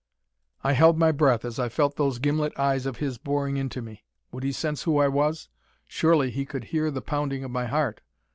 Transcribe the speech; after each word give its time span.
I 0.63 0.73
held 0.73 0.97
my 0.97 1.11
breath 1.11 1.45
as 1.45 1.59
I 1.59 1.69
felt 1.69 1.95
those 1.95 2.17
gimlet 2.17 2.57
eyes 2.57 2.87
of 2.87 2.97
his 2.97 3.19
boring 3.19 3.57
into 3.57 3.83
me. 3.83 4.03
Would 4.31 4.43
he 4.43 4.51
sense 4.51 4.81
who 4.81 4.97
I 4.97 5.07
was? 5.07 5.47
Surely 5.87 6.31
he 6.31 6.43
could 6.43 6.63
hear 6.73 6.89
the 6.89 7.03
pounding 7.03 7.43
of 7.43 7.51
my 7.51 7.67
heart. 7.67 8.01